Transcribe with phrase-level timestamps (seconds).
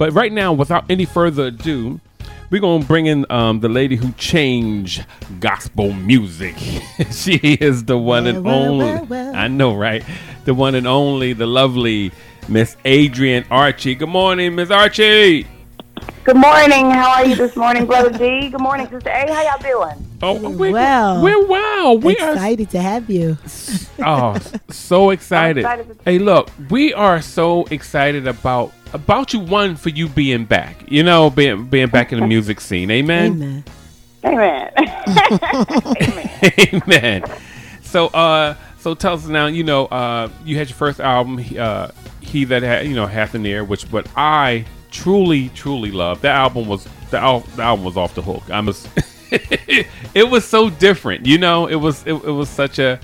[0.00, 2.00] But right now, without any further ado,
[2.48, 5.04] we're gonna bring in um, the lady who changed
[5.40, 6.56] gospel music.
[7.12, 9.06] she is the one Well, and well, only.
[9.06, 9.34] well.
[9.36, 10.02] I know, right?
[10.46, 12.12] The one and only, the lovely
[12.48, 13.94] Miss Adrienne Archie.
[13.94, 15.46] Good morning, Miss Archie.
[16.30, 16.92] Good morning.
[16.92, 18.50] How are you this morning, Brother D?
[18.50, 19.32] Good morning, Sister A.
[19.32, 20.06] How y'all doing?
[20.22, 21.20] Oh, We're well.
[21.24, 21.98] We're well.
[21.98, 23.36] We are Excited to have you.
[23.98, 24.38] oh
[24.68, 25.62] so excited.
[25.62, 29.40] Excited Hey, look, we are so excited about about you.
[29.40, 30.88] One for you being back.
[30.88, 32.92] You know, being being back in the music scene.
[32.92, 33.64] Amen.
[34.24, 34.72] Amen.
[34.76, 36.30] Amen.
[36.86, 37.24] Amen.
[37.82, 39.48] So, uh, so tell us now.
[39.48, 41.88] You know, uh, you had your first album, uh,
[42.20, 46.20] "He That Had," you know, "Hath an Ear," which what I truly, truly love.
[46.22, 48.48] That album was the, al- the album was off the hook.
[48.50, 48.86] I was.
[49.30, 51.26] it was so different.
[51.26, 52.98] You know, it was it, it was such a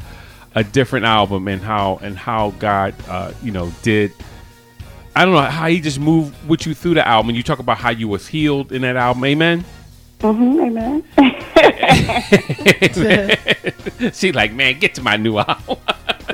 [0.55, 4.13] a different album and how and how God, uh, you know, did.
[5.15, 7.35] I don't know how he just moved with you through the album.
[7.35, 9.25] You talk about how you was healed in that album.
[9.25, 9.65] Amen.
[10.21, 11.05] hmm Amen.
[14.13, 15.79] she like, man, get to my new album.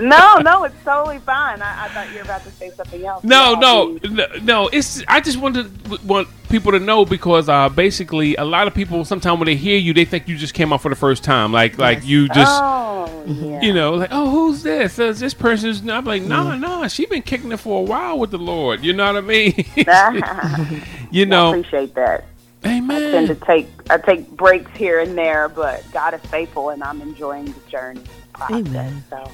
[0.03, 1.63] No, no, it's totally fine.
[1.63, 3.25] I, I thought you were about to say something else.
[3.25, 4.69] No, no, no, no.
[4.69, 9.05] It's I just wanted want people to know because uh, basically a lot of people
[9.05, 11.53] sometimes when they hear you they think you just came out for the first time,
[11.53, 13.61] like like you just Oh, yeah.
[13.63, 14.99] you know like oh who's this?
[14.99, 15.87] Uh, this person's.
[15.89, 18.85] I'm like no no she's been kicking it for a while with the Lord.
[18.85, 19.55] You know what I mean?
[21.11, 22.25] you I know, appreciate that.
[22.65, 22.91] Amen.
[22.91, 23.29] I tend Amen.
[23.29, 27.47] to take I take breaks here and there, but God is faithful, and I'm enjoying
[27.47, 28.05] the journey.
[28.33, 29.05] Process, Amen.
[29.11, 29.31] So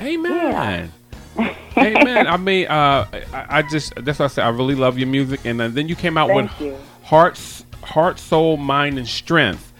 [0.00, 0.92] Amen.
[1.76, 2.26] Amen.
[2.26, 4.44] I mean, uh, I, I just that's what I said.
[4.44, 6.76] I really love your music, and uh, then you came out Thank with you.
[7.04, 9.72] hearts, heart, soul, mind, and strength,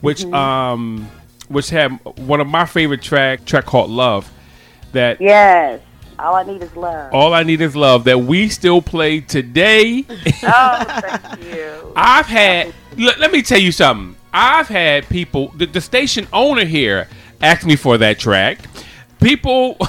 [0.00, 0.34] which Mm-hmm.
[0.34, 1.10] um,
[1.48, 4.30] which had one of my favorite track track called Love.
[4.92, 5.80] That yes,
[6.18, 7.12] all I need is love.
[7.12, 8.04] all I need is love.
[8.04, 10.04] That we still play today.
[10.46, 11.92] Oh, thank you.
[11.96, 12.72] I've had.
[12.96, 14.14] Let, let me tell you something.
[14.32, 15.48] I've had people.
[15.56, 17.08] The, the station owner here
[17.42, 18.58] asked me for that track.
[19.24, 19.78] People.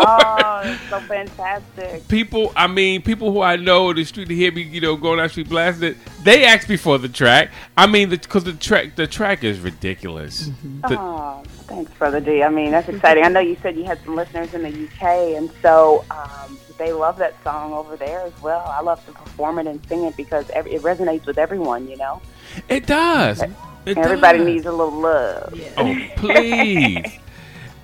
[0.00, 2.06] Oh, it's so fantastic.
[2.06, 4.94] people, I mean, people who I know in the street to hear me, you know,
[4.96, 7.50] going the street blasting it, they asked me for the track.
[7.76, 10.50] I mean, because the, track, the track is ridiculous.
[10.88, 12.44] The- Oh, thanks, Brother D.
[12.44, 13.24] I mean, that's exciting.
[13.24, 16.92] I know you said you had some listeners in the UK, and so um, they
[16.92, 18.64] love that song over there as well.
[18.68, 21.96] I love to perform it and sing it because every, it resonates with everyone, you
[21.96, 22.22] know?
[22.68, 23.42] it does.
[23.84, 24.46] It Everybody does.
[24.46, 25.60] needs a little love.
[25.76, 27.04] Oh, please.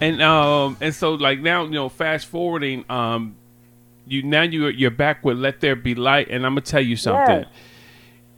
[0.00, 3.36] and um, and so like now, you know, fast forwarding, um,
[4.06, 6.96] you now you you're back with "Let There Be Light," and I'm gonna tell you
[6.96, 7.40] something.
[7.40, 7.46] Yes.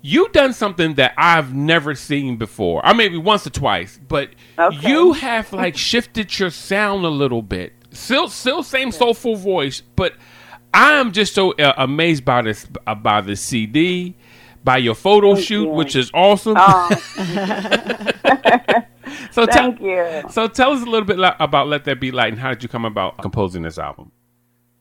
[0.03, 2.84] You done something that I've never seen before.
[2.87, 4.89] I maybe once or twice, but Okay.
[4.89, 7.73] you have like shifted your sound a little bit.
[7.91, 10.12] Still, still same soulful voice, but
[10.73, 14.15] I am just so uh, amazed by this uh, by the CD,
[14.62, 15.71] by your photo shoot, you.
[15.71, 16.55] which is awesome.
[16.56, 16.88] Oh,
[19.37, 20.23] so tell, thank you.
[20.31, 22.69] so tell us a little bit about Let There Be Light and how did you
[22.69, 24.13] come about composing this album?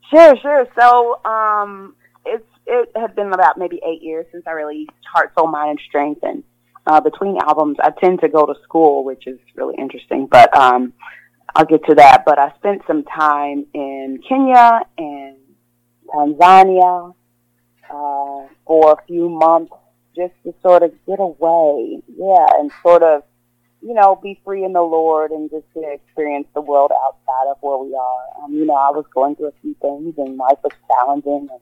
[0.09, 0.67] Sure, sure.
[0.79, 1.95] So, um,
[2.25, 5.79] it's it had been about maybe eight years since I released Heart, Soul, Mind, and
[5.87, 6.21] Strength.
[6.23, 6.43] And
[6.87, 10.27] uh, between albums, I tend to go to school, which is really interesting.
[10.27, 10.93] But um,
[11.55, 12.23] I'll get to that.
[12.25, 15.37] But I spent some time in Kenya and
[16.07, 17.13] Tanzania
[17.89, 19.73] uh, for a few months
[20.15, 23.23] just to sort of get away, yeah, and sort of
[23.85, 27.57] you know, be free in the Lord and just to experience the world outside of
[27.61, 28.43] where we are.
[28.43, 31.61] Um, you know, I was going through a few things and life was challenging and,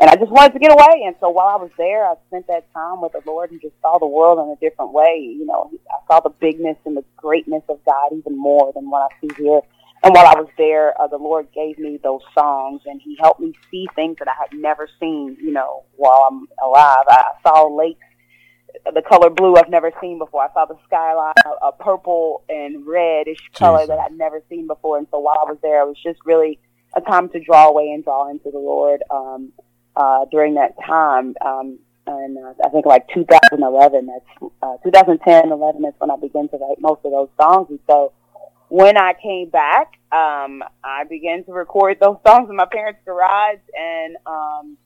[0.00, 1.04] and I just wanted to get away.
[1.04, 3.74] And so while I was there, I spent that time with the Lord and just
[3.82, 5.18] saw the world in a different way.
[5.20, 9.02] You know, I saw the bigness and the greatness of God even more than what
[9.02, 9.60] I see here.
[10.02, 13.40] And while I was there, uh, the Lord gave me those songs and he helped
[13.40, 17.04] me see things that I had never seen, you know, while I'm alive.
[17.08, 18.07] I saw lakes
[18.84, 20.42] the color blue I've never seen before.
[20.42, 23.88] I saw the skyline, a, a purple and reddish color Jesus.
[23.88, 24.98] that I'd never seen before.
[24.98, 26.58] And so while I was there, it was just really
[26.94, 29.52] a time to draw away and draw into the Lord um,
[29.96, 31.34] uh, during that time.
[31.44, 36.48] Um, and uh, I think like 2011, that's uh, 2010, 11 is when I began
[36.48, 37.66] to write most of those songs.
[37.70, 38.12] And so
[38.68, 43.60] when I came back, um, I began to record those songs in my parents' garage
[43.78, 44.16] and.
[44.26, 44.78] Um,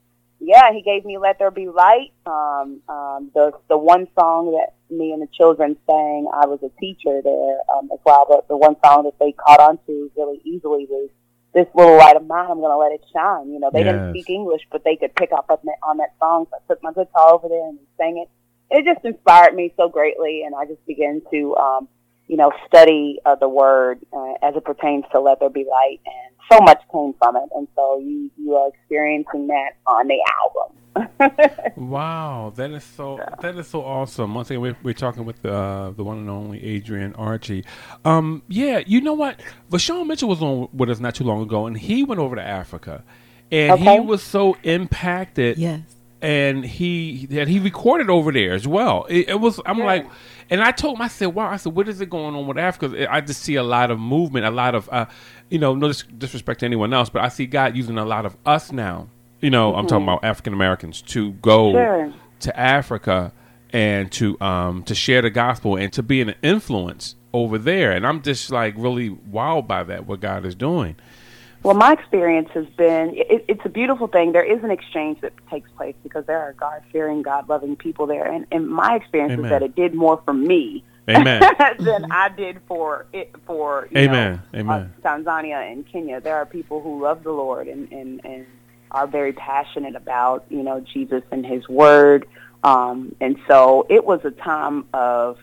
[0.45, 4.73] yeah, he gave me "Let There Be Light." Um, um, the the one song that
[4.93, 8.25] me and the children sang, I was a teacher there um, as well.
[8.27, 11.09] But the one song that they caught on to really easily was
[11.53, 13.51] "This Little Light of Mine." I'm gonna let it shine.
[13.51, 16.13] You know, they didn't speak English, but they could pick up on that, on that
[16.19, 16.47] song.
[16.49, 18.29] So I took my guitar over there and sang it.
[18.69, 21.87] It just inspired me so greatly, and I just began to um,
[22.27, 25.99] you know, study of the word uh, as it pertains to let there be light,
[26.05, 27.49] and so much came from it.
[27.55, 30.77] And so you you are experiencing that on the album.
[31.75, 34.33] wow, that is so that is so awesome.
[34.33, 37.65] Once again, we're, we're talking with uh, the one and only Adrienne Archie.
[38.05, 39.39] Um, yeah, you know what?
[39.71, 42.41] Vashawn Mitchell was on with us not too long ago, and he went over to
[42.43, 43.03] Africa,
[43.51, 43.93] and Okay.
[43.95, 45.57] he was so impacted.
[45.57, 45.81] Yes.
[46.21, 49.05] and he that he recorded over there as well.
[49.09, 49.85] It, it was I'm Yeah.
[49.85, 50.07] like,
[50.49, 52.57] and I told him I said, wow, I said, what is it going on with
[52.57, 53.11] Africa?
[53.11, 55.05] I just see a lot of movement, a lot of, uh,
[55.49, 58.25] you know, no dis- disrespect to anyone else, but I see God using a lot
[58.25, 59.07] of us now.
[59.41, 62.13] You know, I'm talking about African Americans to go Sure.
[62.41, 63.33] to Africa
[63.71, 67.91] and to um to share the gospel and to be an influence over there.
[67.91, 70.95] And I'm just like really wowed by that what God is doing.
[71.63, 74.33] Well, my experience has been it, it's a beautiful thing.
[74.33, 78.05] There is an exchange that takes place because there are God fearing, God loving people
[78.05, 78.29] there.
[78.29, 79.45] And, and my experience Amen.
[79.45, 81.41] is that it did more for me Amen.
[81.79, 84.41] than I did for it for you Amen.
[84.53, 84.93] know, Amen.
[85.03, 86.19] uh, Tanzania and Kenya.
[86.19, 88.45] There are people who love the Lord and, and, and
[88.91, 92.27] are very passionate about you know Jesus and His Word.
[92.63, 95.37] Um, and so it was a time of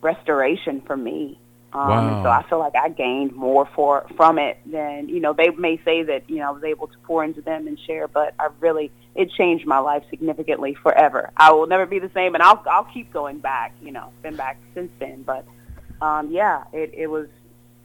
[0.00, 1.38] restoration for me.
[1.74, 1.98] Um, Wow.
[2.08, 5.32] And so I feel like I gained more for from it than you know.
[5.32, 8.08] They may say that you know I was able to pour into them and share,
[8.08, 11.30] but I really it changed my life significantly forever.
[11.36, 13.74] I will never be the same, and I'll I'll keep going back.
[13.82, 15.46] You know, been back since then, but
[16.02, 17.28] um, yeah, it, it was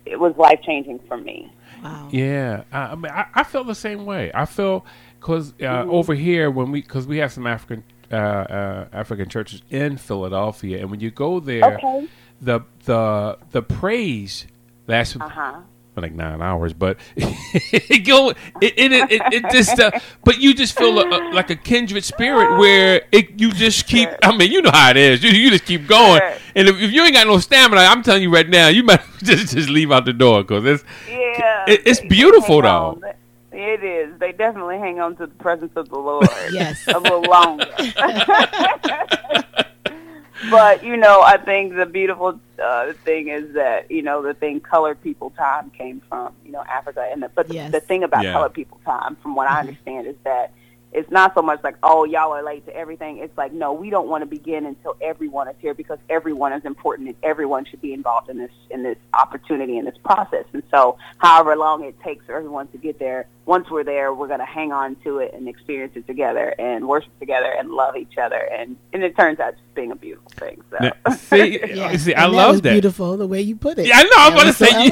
[0.06, 1.52] it was life changing for me.
[1.84, 2.10] Wow.
[2.12, 4.32] Yeah, I, I mean, I, I feel the same way.
[4.34, 4.86] I feel
[5.20, 5.92] because uh, Mm-hmm.
[5.92, 10.80] over here when we because we have some African uh, uh, African churches in Philadelphia,
[10.80, 12.08] and when you go there, Okay.
[12.42, 14.46] The the the praise
[14.88, 15.60] lasts Uh huh.
[15.94, 19.92] for like nine hours, but it go it it, it, it, it just uh,
[20.24, 24.08] but you just feel a, a, like a kindred spirit where it you just keep.
[24.24, 25.24] I mean, you know how it is.
[25.24, 26.34] You, you just keep going, Sure.
[26.56, 29.02] and if, if you ain't got no stamina, I'm telling you right now, you might
[29.24, 33.00] just just leave out the door because it's Yeah, It- it's beautiful, they hang on.
[33.02, 33.14] though.
[33.60, 34.20] It is.
[34.20, 36.28] They definitely hang on to the presence of the Lord.
[36.52, 36.88] Yes.
[36.88, 37.66] a little longer.
[40.50, 44.60] but you know, I think the beautiful uh, thing is that you know the thing
[44.60, 47.72] colored people time came from you know Africa, and the, but Yes.
[47.72, 48.34] the thing about Yeah.
[48.34, 50.52] colored people time, from what I understand, is that
[50.94, 53.18] it's not so much like oh y'all are late to everything.
[53.20, 56.66] It's like no, we don't want to begin until everyone is here because everyone is
[56.66, 60.46] important and everyone should be involved in this in this opportunity in this process.
[60.54, 64.28] And so, however long it takes for everyone to get there, once we're there, we're
[64.28, 67.96] going to hang on to it and experience it together and worship together and love
[67.96, 68.38] each other.
[68.52, 70.62] And and it turns out just being a beautiful thing.
[70.72, 70.78] So.
[70.82, 71.96] Now, see, Yeah.
[71.98, 72.72] see, I And love was that.
[72.72, 73.88] Beautiful the way you put it.
[73.88, 74.10] Yeah, I know.
[74.18, 74.92] I'm gonna was so say you.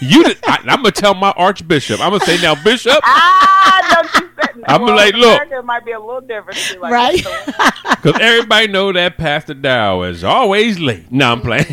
[0.00, 2.00] you did, I, I'm gonna tell my archbishop.
[2.00, 2.98] I'm gonna say now, Bishop.
[3.04, 4.35] ah, don't you say,
[4.66, 5.40] I'm well, like, look.
[5.42, 6.58] America might be a little different.
[6.58, 7.16] It'd Like, Right.
[7.16, 11.10] Because everybody know that Pastor Dow is always late.
[11.10, 11.66] No, I'm playing.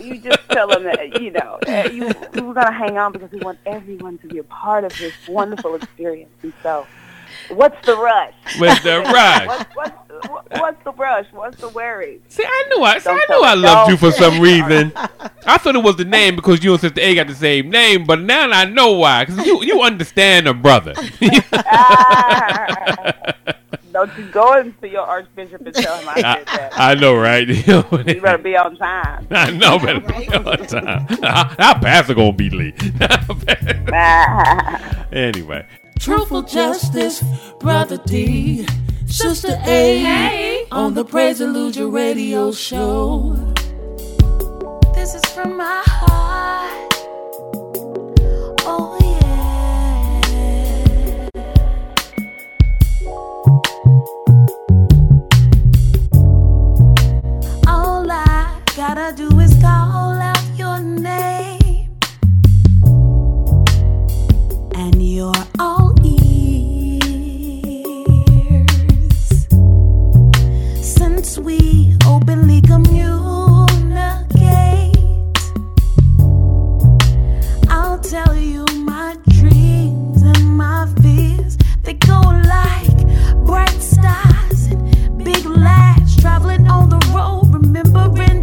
[0.00, 1.58] you just tell him that you know
[1.90, 5.14] you we're gonna hang on because we want everyone to be a part of this
[5.28, 6.32] wonderful experience.
[6.42, 6.86] And so,
[7.54, 8.34] what's the rush?
[8.58, 9.46] What's the rush.
[9.46, 9.90] What's, what's,
[10.28, 11.26] what- what's the rush?
[11.32, 12.20] What's the worry?
[12.28, 14.92] See, I knew I, see, I knew I loved you for some reason.
[15.46, 18.04] I thought it was the name because you and Sister A got the same name,
[18.04, 19.24] but now I know why.
[19.24, 20.94] Because you you understand a brother.
[23.92, 26.70] Don't you go into your archbishop and tell him I said that.
[26.78, 27.46] I, I know, right?
[27.46, 27.82] You
[28.22, 29.26] better be on time.
[29.30, 31.06] I know, better be on time.
[31.22, 32.80] Our pastor gonna be late.
[35.12, 35.66] Anyway,
[35.98, 37.22] Truthful justice,
[37.60, 38.66] brother D,
[39.06, 43.36] sister A, on the Praise Hallelujah radio show.
[44.94, 46.94] This is from my heart.
[48.64, 49.18] Oh yeah.
[57.68, 61.31] All I gotta do is call out your name,
[71.38, 73.22] we openly communicate,
[77.68, 81.56] I'll tell you my dreams and my fears.
[81.84, 88.41] They go like bright stars and big lights traveling on the road, remembering.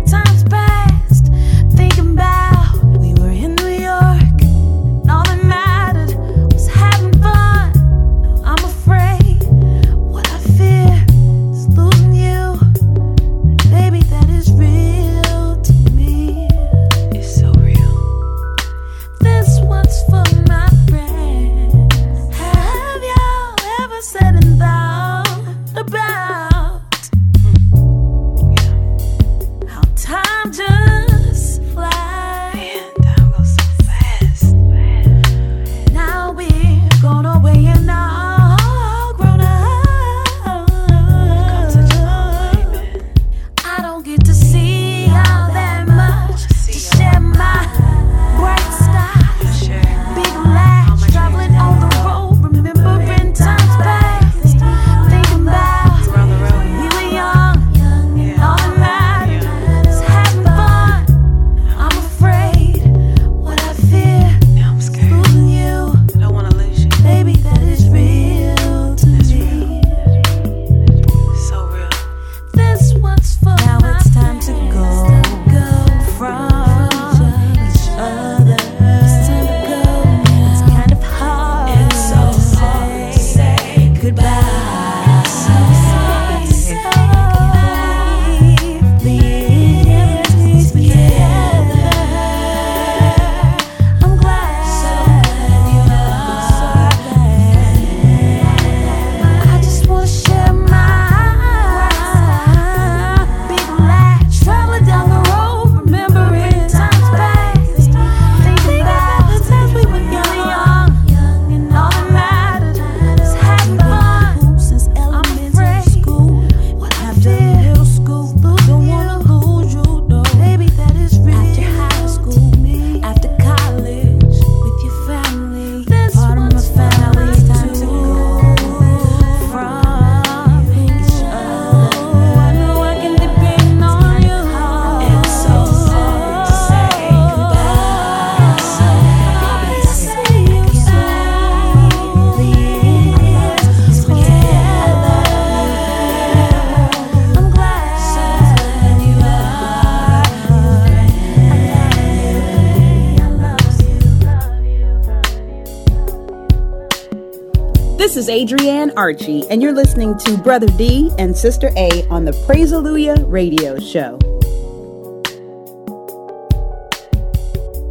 [158.29, 162.71] Is Adrienne Archie, and you're listening to Brother D and Sister A on the Praise
[162.71, 164.19] Hallelujah radio show.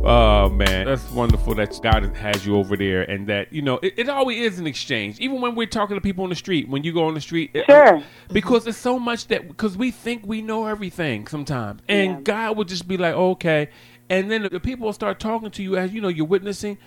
[0.04, 3.94] Oh man, that's wonderful that God has you over there, and that you know it,
[3.98, 5.18] it always is an exchange.
[5.20, 7.50] Even when we're talking to people on the street, when you go on the street,
[7.54, 7.96] it- Sure.
[7.96, 8.02] Uh,
[8.32, 12.20] because it's so much that because we think we know everything sometimes, and Yeah.
[12.22, 13.68] God will just be like, okay,
[14.08, 16.78] and then the people will start talking to you as you know you're witnessing.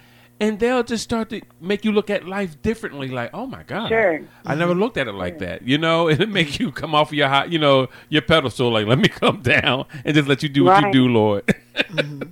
[0.42, 3.10] And they'll just start to make you look at life differently.
[3.10, 4.22] Like, oh my god, Sure.
[4.44, 5.62] I never looked at it like that.
[5.62, 8.72] You know, and it make you come off your high, you know, your pedestal.
[8.72, 11.44] Like, let me come down and just let you do what you do, Lord.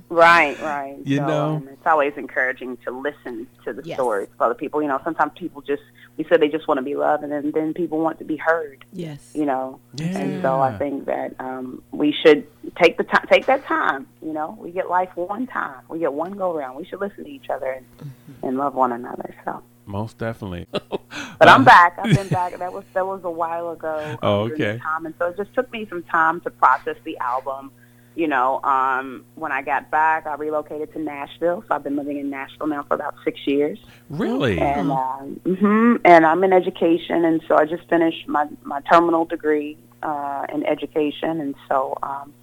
[0.08, 0.96] Right, right.
[1.04, 1.44] You so, know?
[1.56, 3.96] um, it's always encouraging to listen to the Yes.
[3.96, 4.82] stories of other people.
[4.82, 5.82] You know, sometimes people just
[6.16, 8.36] we said they just want to be loved, and then then people want to be
[8.36, 8.84] heard.
[8.92, 9.30] Yes.
[9.34, 10.18] You know, Yeah.
[10.18, 14.06] and so I think that um, we should take the time, take that time.
[14.22, 16.76] You know, we get life one time, we get one go round.
[16.76, 18.46] We should listen to each other and, Mm-hmm.
[18.46, 19.34] and love one another.
[19.44, 20.66] So, Most definitely.
[20.72, 21.98] but I'm back.
[22.02, 22.58] I've been back.
[22.58, 24.18] That was that was a while ago.
[24.22, 24.78] Oh, okay.
[24.78, 27.70] Time, and so it just took me some time to process the album.
[28.16, 31.62] You know, um, when I got back, I relocated to Nashville.
[31.66, 33.78] So I've been living in Nashville now for about six years.
[34.08, 34.58] Really?
[34.58, 39.24] And um, hmm and I'm in education, and so I just finished my my terminal
[39.24, 42.34] degree uh, in education, and so um,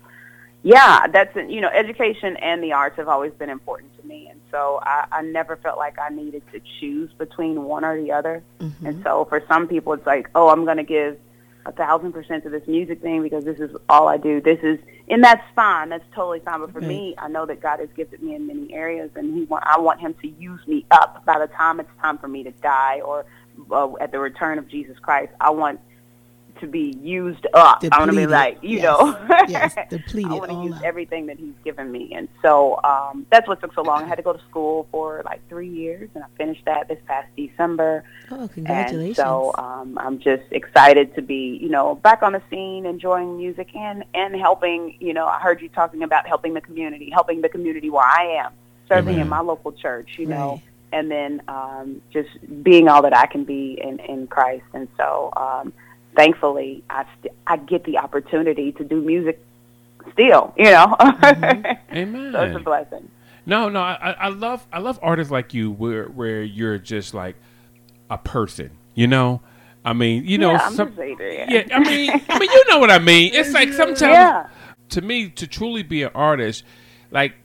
[0.63, 4.39] yeah, that's you know, education and the arts have always been important to me, and
[4.51, 8.43] so I, I never felt like I needed to choose between one or the other.
[8.59, 11.17] And so for some people, it's like, oh, I'm going to give
[11.67, 14.39] a thousand percent to this music thing because this is all I do.
[14.39, 15.89] This is, and that's fine.
[15.89, 16.62] That's totally fine.
[16.62, 19.43] But for me, I know that God has gifted me in many areas, and He
[19.43, 21.25] want I want Him to use me up.
[21.25, 23.25] By the time it's time for me to die, or
[23.69, 25.81] uh, at the return of Jesus Christ, I want
[26.59, 27.83] to be used up.
[27.91, 28.83] I want to be like, you Yes.
[28.83, 30.83] know, Yes, depleted I want to use out.
[30.83, 34.03] everything that He's given me, and so um, that's what took so long.
[34.03, 36.99] I had to go to school for like three years, and I finished that this
[37.05, 38.03] past December.
[38.31, 39.07] Oh, congratulations.
[39.07, 43.37] And so um, I'm just excited to be, you know, back on the scene, enjoying
[43.37, 44.97] music and and helping.
[44.99, 48.43] You know, I heard you talking about helping the community, helping the community where I
[48.45, 48.51] am,
[48.87, 50.09] serving in my local church.
[50.17, 50.61] You know,
[50.91, 52.29] and then um, just
[52.63, 54.65] being all that I can be in in Christ.
[54.73, 55.73] And so, um,
[56.17, 59.39] thankfully, I st- I get the opportunity to do music
[60.12, 60.53] still.
[60.57, 61.77] You know, Amen.
[61.91, 62.31] Mm-hmm.
[62.33, 63.09] so it's a blessing.
[63.45, 67.38] No, no, I, I love I love artists like you where where you're just like
[68.09, 69.41] a person, you know.
[69.86, 71.65] I mean, you know, yeah, I'm some, yeah.
[71.71, 73.33] I mean, I mean, you know what I mean.
[73.33, 73.77] It's like mm-hmm.
[73.77, 74.47] sometimes Yeah.
[74.89, 76.65] to me to truly be an artist,
[77.09, 77.36] like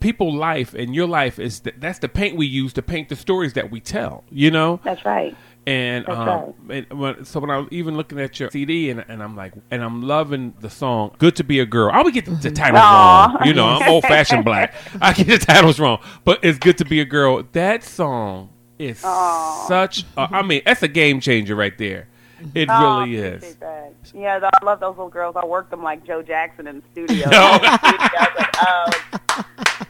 [0.00, 3.16] people life and your life is th- that's the paint we use to paint the
[3.16, 4.78] stories that we tell, you know.
[4.84, 5.34] That's right.
[5.66, 9.20] And um, and when, so when I was even looking at your CD and, and
[9.20, 12.24] I'm like, and I'm loving the song "Good to Be a Girl." I would get
[12.24, 13.34] the, the titles Aw.
[13.38, 13.46] wrong.
[13.48, 14.74] You know, I'm old fashioned black.
[15.00, 19.00] I get the titles wrong, but it's "Good to Be a Girl." That song is
[19.00, 20.04] such.
[20.16, 22.06] A, I mean, that's a game changer right there.
[22.54, 23.56] It Oh, really is.
[23.56, 23.94] that.
[24.14, 25.34] Yeah, I love those little girls.
[25.36, 27.28] I worked them like Joe Jackson in the studio.
[27.30, 27.38] No.
[27.62, 29.18] I was like, oh,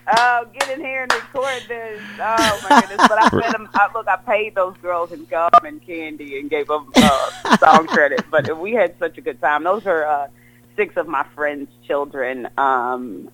[0.09, 2.01] oh, get in here and record this.
[2.19, 3.09] Oh my goodness!
[3.09, 6.51] But I said, them, I, look, I paid those girls in gum and candy and
[6.51, 8.25] gave them uh, song credit.
[8.31, 9.65] But we had such a good time.
[9.65, 10.29] Those are uh,
[10.77, 12.49] six of my friends' children.
[12.57, 13.31] Um,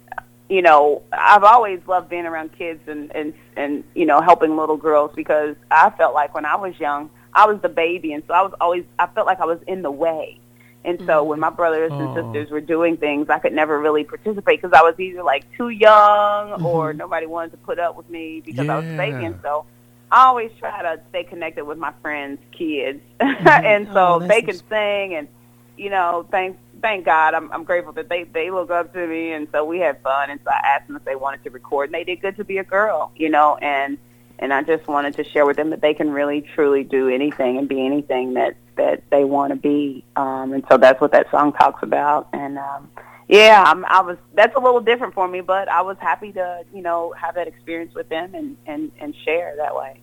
[0.48, 4.76] you know, I've always loved being around kids and and and you know helping little
[4.76, 8.34] girls because I felt like when I was young, I was the baby, and so
[8.34, 10.38] I was always I felt like I was in the way.
[10.84, 11.06] And mm.
[11.06, 12.14] so when my brothers and Oh.
[12.14, 15.68] sisters were doing things, I could never really participate because I was either like too
[15.68, 16.98] young or mm-hmm.
[16.98, 18.84] nobody wanted to put up with me because I was.
[18.84, 19.64] And so
[20.10, 23.48] I always try to stay connected with my friends' kids, mm-hmm.
[23.48, 25.28] and so Oh, they can sing and
[25.76, 29.32] you know, thank thank God, I'm I'm grateful that they they look up to me,
[29.32, 30.30] and so we had fun.
[30.30, 32.44] And so I asked them if they wanted to record, and they did good to
[32.44, 33.98] be a girl, you know, and
[34.38, 37.58] and I just wanted to share with them that they can really truly do anything
[37.58, 41.30] and be anything that that they want to be, um, and so that's what that
[41.30, 42.28] song talks about.
[42.32, 42.90] And um,
[43.28, 46.64] yeah, I'm, I was that's a little different for me, but I was happy to
[46.74, 50.00] you know have that experience with them and and and share that way.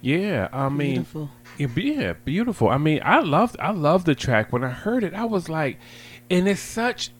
[0.00, 1.30] Yeah, I mean, Beautiful.
[1.58, 2.68] Yeah, yeah, beautiful.
[2.68, 4.52] I mean, I loved I loved the track.
[4.52, 5.78] When I heard it, I was like,
[6.30, 7.10] and it's such.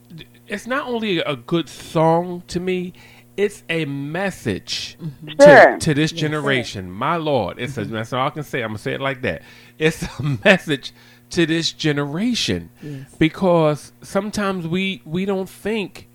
[0.47, 2.93] It's not only a good song to me.
[3.35, 4.97] It's a message
[5.39, 5.77] to, Sure.
[5.79, 6.91] to this generation.
[6.91, 8.61] My Lord, it's a, that's all I can say.
[8.61, 9.41] I'm gonna say it like that.
[9.79, 10.91] It's a message
[11.31, 12.69] to this generation
[13.17, 16.07] because sometimes we we don't think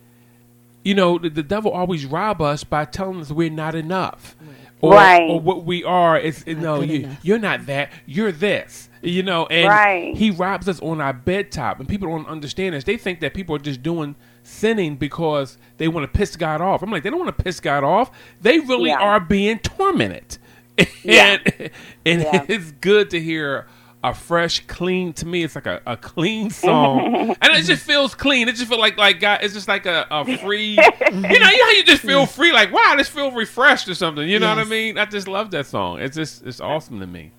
[0.85, 4.37] you know, the, the devil always rob us by telling us we're not enough.
[4.81, 5.29] Or, Right.
[5.29, 7.91] or what we are is no, good you, you're not that.
[8.07, 8.89] You're this.
[9.03, 10.17] You know, and Right.
[10.17, 12.85] he robs us on our bed top, and people don't understand this.
[12.85, 14.15] They think that people are just doing
[14.49, 16.83] sinning because they want to piss God off.
[16.83, 18.11] I'm like, they don't want to piss God off.
[18.41, 19.01] They really Yeah.
[19.01, 20.39] are being tormented.
[21.03, 21.39] Yeah.
[21.45, 21.71] and
[22.07, 22.45] and Yeah.
[22.49, 23.67] it's good to hear
[24.05, 25.13] a fresh, clean.
[25.15, 28.49] To me, it's like a, a clean song, and it just feels clean.
[28.49, 29.41] It just feels like like God.
[29.43, 30.71] It's just like a, a free.
[30.71, 33.89] you know, you know how you just feel free, like wow, I just feel refreshed
[33.89, 34.29] or something.
[34.29, 34.99] You know what I mean?
[34.99, 36.01] I just love that song.
[36.01, 37.33] It's just it's awesome to me.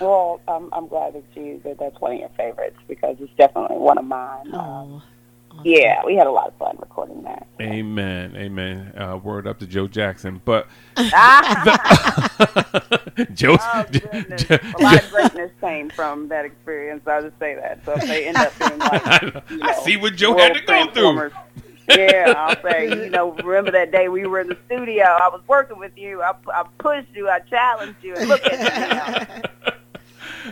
[0.00, 3.76] Well, I'm, I'm glad that you that that's one of your favorites because it's definitely
[3.76, 4.52] one of mine.
[4.52, 5.02] Um, Oh,
[5.62, 7.46] yeah, we had a lot of fun recording that.
[7.60, 8.92] Amen, amen.
[8.98, 10.66] Uh, word up to Joe Jackson, but
[13.34, 13.56] Joe.
[13.60, 14.44] Oh, goodness.
[14.50, 17.06] a lot of greatness came from that experience.
[17.06, 17.84] I'll just say that.
[17.84, 20.60] So if they end up being like, you know, I see what Joe had to
[20.62, 21.30] go through.
[21.88, 25.04] Yeah, I'll say, you know, remember that day we were in the studio?
[25.04, 26.22] I was working with you.
[26.22, 27.28] I, I pushed you.
[27.28, 28.14] I challenged you.
[28.14, 29.38] And look at you
[29.68, 29.74] now.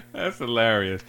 [0.13, 1.03] That's hilarious.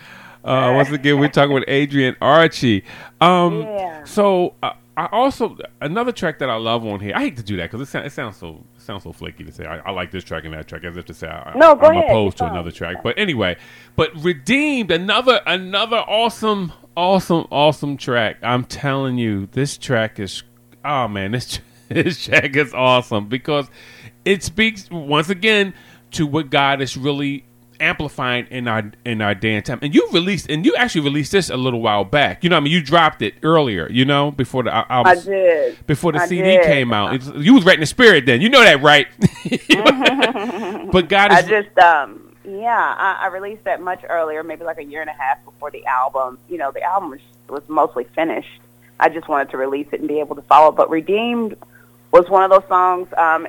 [0.43, 2.83] Uh, once again, we're talking with Adrienne Archie.
[3.21, 4.03] Um, Yeah.
[4.03, 7.13] So uh, I also another track that I love on here.
[7.15, 9.43] I hate to do that because it, sound, it sounds so it sounds so flaky
[9.45, 11.53] to say I, I like this track and that track as if to say I,
[11.57, 12.09] No, go I'm ahead.
[12.11, 12.97] opposed to another track.
[13.01, 13.57] But anyway,
[13.95, 18.37] but redeemed another another awesome awesome awesome track.
[18.43, 20.43] I'm telling you, this track is
[20.85, 23.67] oh man, this this track is awesome because
[24.25, 25.73] it speaks once again
[26.11, 27.45] to what God is really
[27.79, 29.79] amplifying in our in our day and time.
[29.81, 32.43] And you released and you actually released this a little while back.
[32.43, 33.89] You know, I mean, you dropped it earlier.
[33.89, 35.87] You know, before the al- I album did.
[35.87, 36.63] before the I CD did.
[36.63, 37.15] came out.
[37.15, 38.41] It's- you was right in the spirit then.
[38.41, 39.07] You know that, right?
[40.91, 44.83] but God I just, um, yeah, I, I released that much earlier, maybe like a
[44.83, 46.37] year and a half before the album.
[46.49, 48.59] You know, the album was, was mostly finished.
[48.99, 50.71] I just wanted to release it and be able to follow.
[50.71, 51.57] But Redeemed
[52.11, 53.07] was one of those songs.
[53.17, 53.47] Um,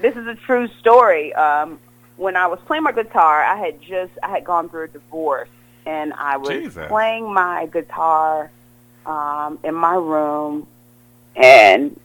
[0.00, 1.34] this is a true story.
[1.34, 1.78] Um,
[2.16, 5.48] when I was playing my guitar, I had just I had gone through a divorce,
[5.86, 6.86] and I was Jesus.
[6.88, 8.50] playing my guitar
[9.06, 10.66] um, in my room,
[11.36, 11.98] and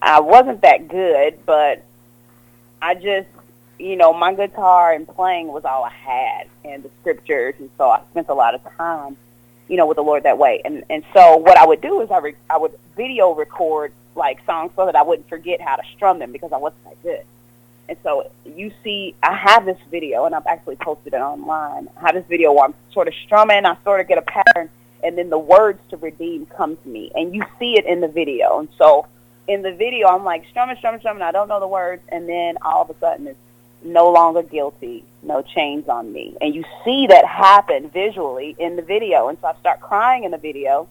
[0.00, 1.84] I wasn't that good, but
[2.80, 3.28] I just,
[3.78, 7.90] you know, my guitar and playing was all I had, and the scriptures, and so
[7.90, 9.16] I spent a lot of time,
[9.68, 10.60] you know, with the Lord that way.
[10.64, 14.44] And and so what I would do is I re- I would video record like
[14.44, 17.21] songs so that I wouldn't forget how to strum them because I wasn't that good.
[17.92, 21.90] And so you see, I have this video, and I've actually posted it online.
[21.98, 24.70] I have this video where I'm sort of strumming, I sort of get a pattern,
[25.04, 28.08] and then the words to redeem come to me, and you see it in the
[28.08, 28.60] video.
[28.60, 29.06] And so
[29.46, 31.22] in the video, I'm like strumming, strumming, strumming.
[31.22, 33.38] I don't know the words, and then all of a sudden, it's
[33.82, 38.82] no longer guilty, no chains on me, and you see that happen visually in the
[38.82, 39.28] video.
[39.28, 40.88] And so I start crying in the video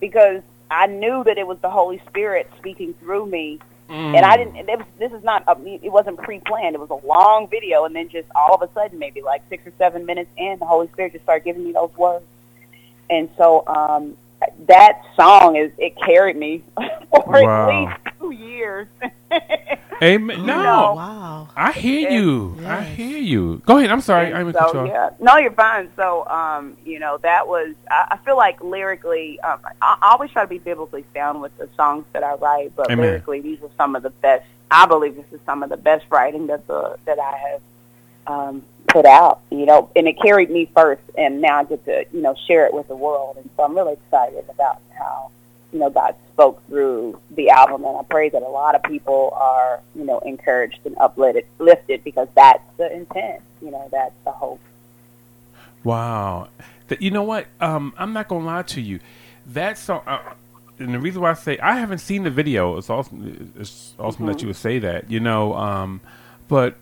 [0.00, 4.16] because I knew that it was the Holy Spirit speaking through me Mm.
[4.16, 4.56] and I didn't.
[4.56, 5.44] It was, this is not.
[5.46, 6.74] A, it wasn't pre-planned.
[6.74, 9.66] It was a long video, and then just all of a sudden, maybe like six
[9.66, 12.24] or seven minutes in, the Holy Spirit just started giving me those words.
[13.10, 14.16] And so um,
[14.66, 16.62] that song is it carried me
[17.10, 17.68] for Wow.
[17.68, 18.86] at least two years.
[20.02, 20.44] Amen.
[20.46, 20.94] No, No.
[20.94, 21.48] Wow.
[21.54, 22.56] I hear And- you.
[22.66, 23.62] I hear you.
[23.66, 23.90] Go ahead.
[23.90, 24.26] I'm sorry.
[24.28, 24.86] And I'm in so, control.
[24.88, 25.90] Yeah, no, you're fine.
[25.96, 27.74] So, um, you know, that was.
[27.90, 31.56] I, I feel like lyrically, um, I, I always try to be biblically sound with
[31.58, 33.04] the songs that I write, but Amen.
[33.06, 34.44] lyrically, these are some of the best.
[34.70, 37.60] I believe this is some of the best writing that the that I have
[38.26, 39.40] um, put out.
[39.50, 42.66] You know, and it carried me first, and now I get to you know share
[42.66, 45.30] it with the world, and so I'm really excited about how
[45.72, 49.32] you know God spoke through the album, and I pray that a lot of people
[49.34, 53.42] are you know encouraged and uplifted, lifted because that's the intent.
[53.60, 54.60] You know, that's the hope.
[55.84, 56.48] Wow.
[56.88, 57.46] That you know what?
[57.60, 59.00] Um, I'm not gonna lie to you.
[59.46, 60.34] That song, uh,
[60.78, 62.76] and the reason why I say I haven't seen the video.
[62.76, 63.52] It's awesome.
[63.58, 65.10] It's awesome that you would say that.
[65.10, 66.00] You know, um,
[66.48, 66.76] but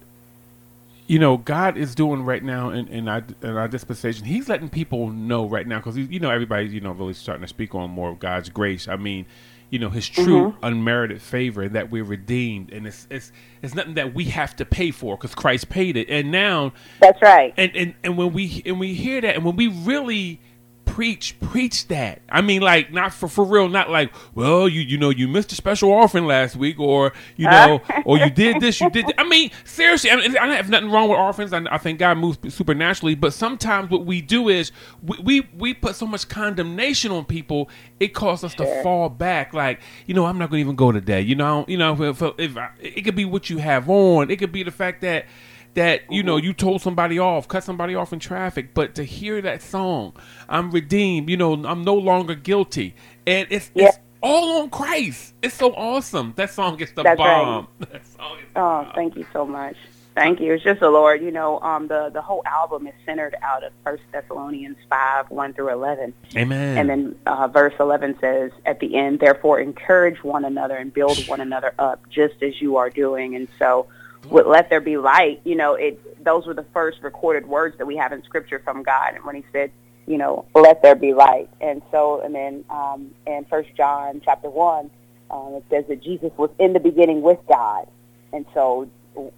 [1.10, 4.24] you know, God is doing right now in, in our in our dispensation.
[4.24, 7.48] He's letting people know right now because you know everybody you know really starting to
[7.48, 8.86] speak on more of God's grace.
[8.86, 9.26] I mean,
[9.70, 10.64] you know, His true mm-hmm.
[10.64, 14.92] unmerited favor that we're redeemed, and it's it's it's nothing that we have to pay
[14.92, 16.08] for because Christ paid it.
[16.08, 17.52] And now That's right.
[17.56, 20.40] and and and when we and we hear that and when we really
[20.84, 22.20] preach preach that.
[22.28, 25.52] I mean like not for for real not like well you you know you missed
[25.52, 29.14] a special offering last week or you know or you did this you did th-"
[29.16, 31.52] i mean seriously I, mean, I have nothing wrong with offerings.
[31.52, 35.74] I, I think god moves supernaturally but sometimes what we do is we we, we
[35.74, 39.54] put so much condemnation on people it causes us to fall back.
[39.54, 42.56] Like you know i'm not gonna even go today you know you know if, if
[42.56, 44.30] I, it could be what you have on.
[44.30, 45.26] It could be the fact that
[45.74, 49.40] that you know you told somebody off, cut somebody off in traffic, but to hear
[49.42, 50.14] that song,
[50.48, 51.28] I'm redeemed.
[51.30, 52.94] You know, I'm no longer guilty,
[53.26, 53.88] and it's Yeah.
[53.88, 55.34] it's all on Christ.
[55.42, 56.34] It's so awesome.
[56.36, 57.42] That song is the That's right.
[57.44, 57.68] bomb.
[57.78, 58.92] That song is the Oh, bomb.
[58.94, 59.76] thank you so much.
[60.16, 60.52] Thank you.
[60.52, 61.22] It's just the Lord.
[61.22, 65.54] You know, um, the the whole album is centered out of First Thessalonians five one
[65.54, 66.76] through eleven, Amen.
[66.78, 71.16] and then uh, verse eleven says at the end, therefore encourage one another and build
[71.28, 73.36] one another up, just as you are doing.
[73.36, 73.86] And so
[74.28, 77.86] with "Let there be light," you know, it those were the first recorded words that
[77.86, 79.72] we have in Scripture from God, and when He said,
[80.06, 84.50] you know, "Let there be light," and so, and then um, in First John chapter
[84.50, 84.90] one,
[85.30, 87.86] um, it says that Jesus was in the beginning with God,
[88.32, 88.88] and so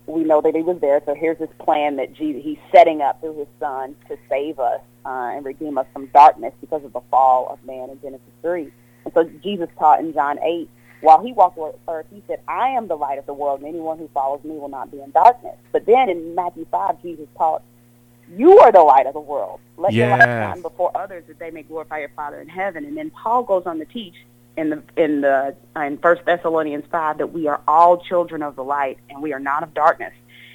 [0.06, 1.00] we know that He was there.
[1.06, 4.80] So here's this plan that Jesus, He's setting up through His Son to save us
[5.04, 8.72] uh, and redeem us from darkness because of the fall of man in Genesis three.
[9.04, 10.68] And so Jesus taught in John eight
[11.02, 13.68] while he walked the earth, he said, I am the light of the world, and
[13.68, 15.56] anyone who follows me will not be in darkness.
[15.72, 17.62] But then in Matthew 5, Jesus taught,
[18.36, 19.60] You are the light of the world.
[19.76, 22.84] Let your light shine before others that they may glorify your Father in heaven.
[22.84, 24.14] And then Paul goes on to teach
[24.56, 28.54] in the in the uh, in First Thessalonians 5 that we are all children of
[28.54, 30.12] the light and we are not of darkness.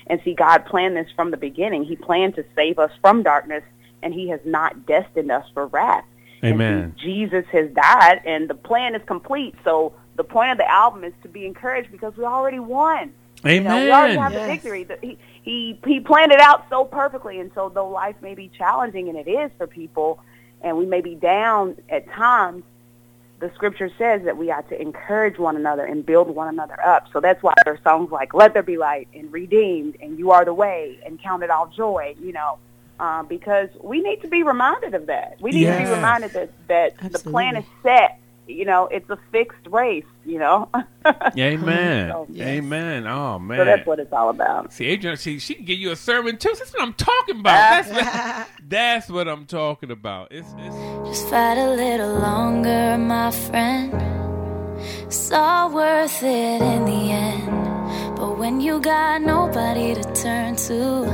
[0.10, 1.84] And see, God planned this from the beginning.
[1.84, 3.64] He planned to save us from darkness,
[4.02, 6.06] and He has not destined us for wrath.
[6.44, 6.96] Amen.
[6.98, 9.56] see, Jesus has died, and the plan is complete.
[9.64, 13.14] So the point of the album is to be encouraged because we already won.
[13.46, 14.48] You know, we already have Amen.
[14.48, 14.84] the victory.
[14.84, 18.50] The- He, he he planned it out so perfectly, and so though life may be
[18.50, 20.20] challenging, and it is for people,
[20.62, 22.64] and we may be down at times,
[23.40, 27.06] the scripture says that we ought to encourage one another and build one another up.
[27.14, 30.32] So that's why there are songs like "Let There Be Light" and "Redeemed" and "You
[30.32, 32.58] Are the Way" and "Count It All Joy." You know,
[33.00, 35.38] uh, because we need to be reminded of that.
[35.40, 38.07] We need to be reminded that that the plan is set.
[38.48, 40.06] You know, it's a fixed race.
[40.26, 40.70] You know,
[41.38, 42.10] Amen.
[42.12, 43.08] So- Amen.
[43.08, 43.58] Oh man.
[43.60, 44.74] so that's what it's all about.
[44.74, 46.54] See, Adrienne, see, she can give you a sermon too.
[46.58, 47.56] That's what I'm talking about.
[47.56, 47.84] Ah.
[47.84, 50.32] That's what, that's what I'm talking about.
[50.32, 50.76] It's, it's
[51.08, 53.94] Just fight a little longer, my friend.
[55.06, 58.16] It's all worth it in the end.
[58.18, 61.06] But when you got nobody to turn to,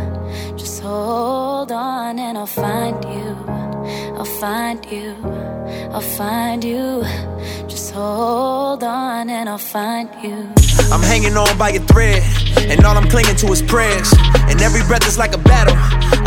[0.53, 0.53] just
[0.84, 3.30] hold on and I'll find you.
[4.18, 5.16] I'll find you.
[5.94, 7.04] I'll find you.
[7.68, 10.50] Just hold on and I'll find you.
[10.92, 12.22] I'm hanging on by a thread,
[12.58, 14.14] and all I'm clinging to is prayers.
[14.50, 15.76] And every breath is like a battle.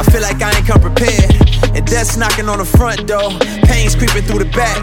[0.00, 1.30] I feel like I ain't come prepared.
[1.76, 3.30] And death's knocking on the front door,
[3.68, 4.80] pain's creeping through the back.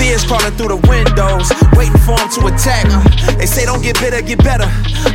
[0.00, 2.88] Fears crawling through the windows, waiting for 'em to attack.
[3.36, 4.64] They say don't get bitter, get better.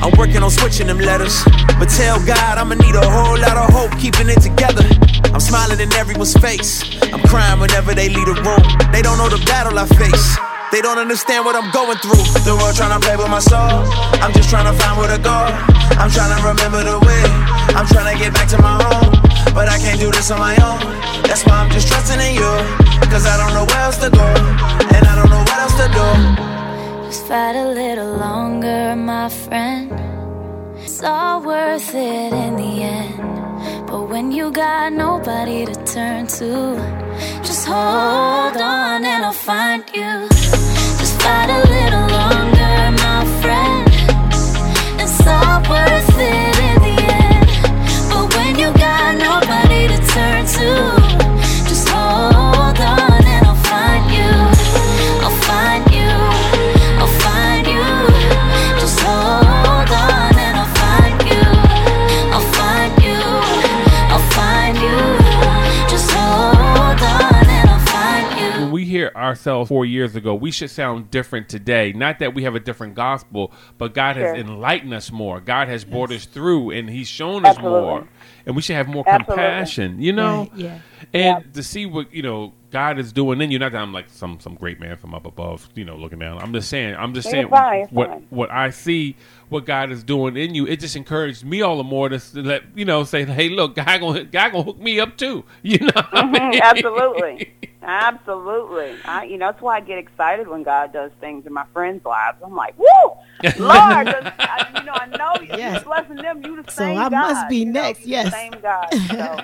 [0.03, 1.41] I'm working on switching them letters.
[1.79, 4.85] But tell God I'ma need a whole lot of hope keeping it together.
[5.33, 6.83] I'm smiling in everyone's face.
[7.11, 8.61] I'm crying whenever they leave the room.
[8.93, 10.37] They don't know the battle I face.
[10.71, 12.23] They don't understand what I'm going through.
[12.45, 13.89] The world trying to play with my soul.
[14.21, 15.39] I'm just trying to find where to go.
[15.97, 17.23] I'm trying to remember the way.
[17.73, 19.24] I'm trying to get back to my home.
[19.53, 20.79] But I can't do this on my own.
[21.23, 22.51] That's why I'm just trusting in you.
[23.11, 24.27] Cause I don't know where else to go.
[24.95, 26.07] And I don't know what else to do.
[27.07, 29.91] Just fight a little longer, my friend.
[30.77, 33.87] It's all worth it in the end.
[33.87, 36.75] But when you got nobody to turn to,
[37.43, 40.27] just hold on and I'll find you.
[40.99, 41.64] Just fight a
[69.35, 71.91] ourselves four years ago, we should sound different today.
[71.93, 75.39] Not that we have a different gospel, but God has enlightened us more.
[75.39, 78.07] God has brought us through, and He's shown us more.
[78.45, 79.35] And we should have more Absolutely.
[79.35, 80.49] compassion, you know.
[80.51, 80.79] Right, yeah.
[81.13, 83.57] And to see what you know God is doing in you.
[83.57, 86.39] Not that I'm like some some great man from up above, you know, looking down.
[86.39, 86.93] I'm just saying.
[86.95, 88.27] I'm just saying fine, what fine.
[88.29, 89.15] what I see,
[89.47, 90.67] what God is doing in you.
[90.67, 94.01] It just encouraged me all the more to let you know, say, hey, look, God
[94.01, 95.45] gonna God gonna hook me up too.
[95.63, 95.91] You know.
[95.95, 96.49] what I mm-hmm.
[96.49, 96.61] mean?
[96.61, 97.53] absolutely,
[97.85, 98.95] absolutely.
[99.05, 102.05] I, you know, that's why I get excited when God does things in my friends'
[102.05, 102.37] lives.
[102.43, 102.85] I'm like, "Woo,
[103.59, 105.75] Lord, I, you know, I know you- Yes.
[105.75, 106.43] you're blessing them.
[106.43, 107.11] You the So same I God.
[107.11, 108.25] must be you next, you yes.
[108.25, 108.87] the same God.
[109.09, 109.37] So,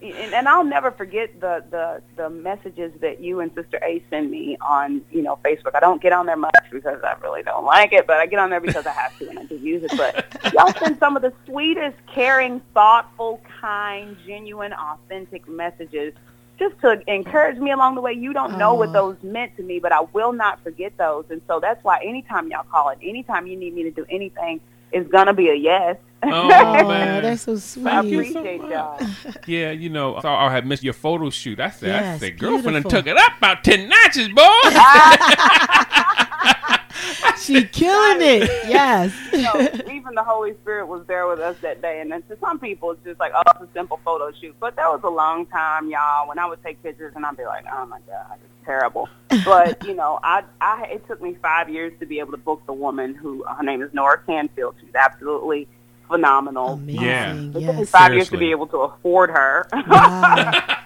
[0.02, 4.30] and, and I'll never forget the the the messages that you and Sister A send
[4.30, 5.74] me on you know Facebook.
[5.74, 8.38] I don't get on there much because I really don't like it, but I get
[8.38, 9.92] on there because I have to and I do use it.
[9.96, 16.14] But y'all send some of the sweetest, caring, thoughtful, kind, genuine, authentic messages
[16.58, 18.12] just to encourage me along the way.
[18.12, 18.98] You don't know what uh-huh.
[18.98, 21.24] those meant to me, but I will not forget those.
[21.30, 24.60] And so that's why anytime y'all call it, anytime you need me to do anything,
[24.92, 25.96] it's gonna be a yes.
[26.22, 27.22] Oh, man.
[27.22, 27.86] that's so sweet.
[27.86, 29.00] I Thank you so appreciate y'all.
[29.46, 31.60] Yeah, you know, so I had missed your photo shoot.
[31.60, 32.90] I said, I said, girlfriend and beautiful.
[32.90, 34.42] took it up about ten notches, boy.
[37.38, 38.42] She killing it.
[38.68, 39.14] Yes.
[39.32, 39.54] you know,
[39.92, 42.00] even the Holy Spirit was there with us that day.
[42.00, 44.54] And then to some people, it's just like, oh, it's a simple photo shoot.
[44.60, 47.44] But that was a long time, y'all, when I would take pictures and I'd be
[47.44, 49.08] like, oh my God, it's terrible.
[49.44, 52.62] But, you know, I, I, it took me five years to be able to book
[52.66, 54.74] the woman who, her name is Nora Canfield.
[54.80, 55.68] She's absolutely
[56.08, 56.72] phenomenal.
[56.74, 57.00] Amazing.
[57.02, 57.32] Yeah.
[57.32, 57.90] It took me Yes.
[57.90, 59.66] five years to be able to afford her.
[59.86, 60.74] Wow.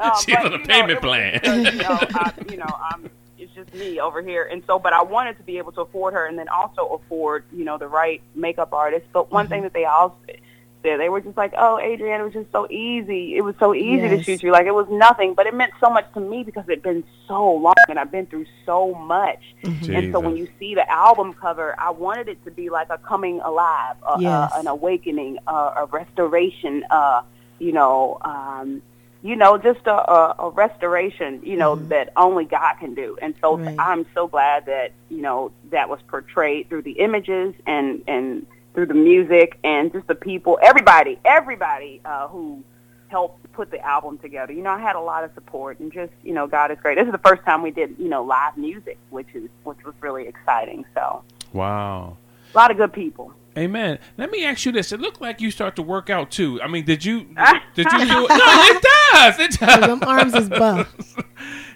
[0.00, 1.40] Um, She's but, on a you know, payment was plan.
[1.44, 3.14] you know, I, you know, I'm, it's
[3.58, 6.26] just me over here, and so, but I wanted to be able to afford her,
[6.26, 9.06] and then also afford, you know, the right makeup artist.
[9.12, 9.52] But one Mm-hmm.
[9.52, 10.38] thing that they all said,
[10.82, 13.36] they were just like, "Oh, Adrienne, it was just so easy.
[13.36, 14.52] It was so easy to shoot you.
[14.52, 17.52] Like it was nothing, but it meant so much to me because it'd been so
[17.52, 19.42] long, and I've been through so much.
[19.64, 19.92] Mm-hmm.
[19.94, 22.98] And so when you see the album cover, I wanted it to be like a
[22.98, 24.52] coming alive, a, Yes.
[24.54, 26.84] a, an awakening, a, a restoration.
[26.90, 27.22] Uh,
[27.58, 28.80] you know, um,
[29.22, 31.40] you know, just a, a, a restoration.
[31.42, 33.18] You know that only God can do.
[33.20, 33.64] And so Mm-hmm.
[33.64, 33.76] Right.
[33.78, 38.86] I'm so glad that you know that was portrayed through the images and and through
[38.86, 42.62] the music and just the people, everybody, everybody uh, who
[43.08, 44.52] helped put the album together.
[44.52, 46.96] You know, I had a lot of support and just, you know, God is great.
[46.96, 49.94] This is the first time we did, you know, live music, which is which was
[50.00, 50.84] really exciting.
[50.94, 52.18] So, Wow.
[52.54, 53.32] a lot of good people.
[53.58, 53.98] Amen.
[54.16, 54.92] Let me ask you this.
[54.92, 56.62] It looked like you start to work out too.
[56.62, 57.24] I mean, did you
[57.74, 58.28] did you do it?
[58.28, 59.38] No, it does.
[59.40, 59.80] It does.
[59.86, 60.94] Them arms is buff.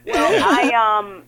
[0.05, 1.23] Well, I um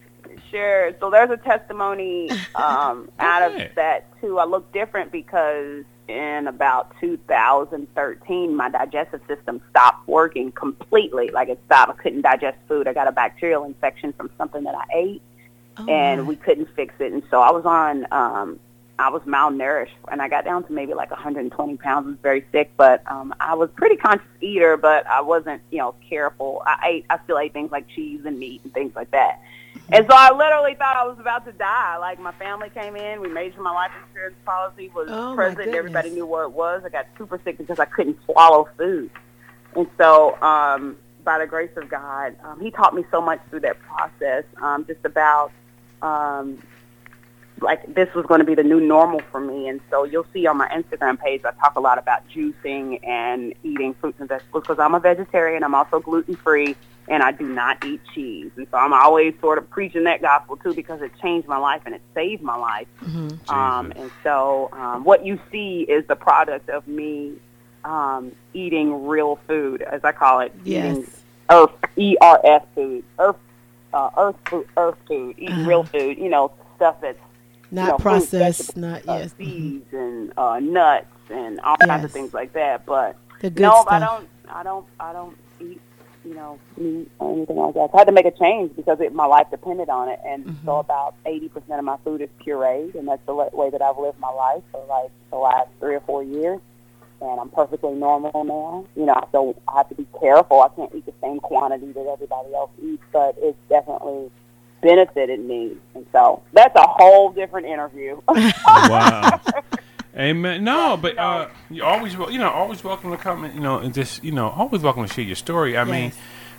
[0.50, 0.90] sure.
[0.98, 3.66] So there's a testimony um out Okay.
[3.68, 4.38] of that too.
[4.40, 11.30] I look different because in about 2013, my digestive system stopped working completely.
[11.30, 11.92] Like it stopped.
[11.98, 12.88] I couldn't digest food.
[12.88, 15.22] I got a bacterial infection from something that I ate.
[15.78, 17.12] Oh, and we couldn't fix it.
[17.12, 18.60] And so I was on, um,
[18.98, 22.06] I was malnourished, and I got down to maybe like 120 pounds.
[22.06, 25.78] I was very sick, but um, I was pretty conscious eater, but I wasn't, you
[25.78, 26.62] know, careful.
[26.64, 29.40] I ate, I still ate things like cheese and meat and things like that.
[29.92, 31.96] And so I literally thought I was about to die.
[31.98, 35.74] Like my family came in, we made sure my life insurance policy was Oh, present.
[35.74, 36.82] Everybody knew where it was.
[36.84, 39.10] I got super sick because I couldn't swallow food.
[39.74, 43.60] And so, um, by the grace of God, um, He taught me so much through
[43.60, 45.50] that process, um, just about
[46.00, 46.62] um,
[47.60, 49.68] like this was going to be the new normal for me.
[49.68, 53.54] And so you'll see on my Instagram page, I talk a lot about juicing and
[53.62, 55.62] eating fruits and vegetables because I'm a vegetarian.
[55.62, 58.50] I'm also gluten free and I do not eat cheese.
[58.56, 61.82] And so I'm always sort of preaching that gospel too because it changed my life
[61.86, 62.88] and it saved my life.
[63.48, 67.34] Um, and so um, what you see is the product of me
[67.84, 71.06] um, eating real food, as I call it, eating Yes.
[71.50, 73.36] earth, E R F food, earth,
[73.92, 75.68] uh, earth food, earth food, eating Uh-huh.
[75.68, 76.16] real food.
[76.16, 77.18] You know, stuff that's
[77.74, 79.34] Not you know, processed, not uh, yes.
[79.34, 79.36] mhm.
[79.38, 82.86] seeds and uh, nuts and all kinds of things like that.
[82.86, 83.88] But The good no, stuff.
[83.88, 85.80] I don't, I don't, I don't eat,
[86.24, 87.90] you know, meat or anything like that.
[87.90, 90.46] So I had to make a change because it, my life depended on it, and
[90.46, 90.66] Mm-hmm.
[90.66, 93.98] so about eighty percent of my food is pureed, and that's the way that I've
[93.98, 96.60] lived my life for like the last three or four years.
[97.20, 98.86] And I'm perfectly normal now.
[98.96, 100.60] You know, so I have to be careful.
[100.62, 104.30] I can't eat the same quantity that everybody else eats, but it's definitely
[104.84, 105.76] benefited me.
[105.94, 108.20] And so that's a whole different interview.
[108.28, 109.40] wow.
[110.16, 110.62] Amen.
[110.62, 113.78] No, but uh, you always, wel- you know, always welcome to come, and, you know,
[113.78, 115.76] and just, you know, always welcome to share your story.
[115.76, 116.12] I mean,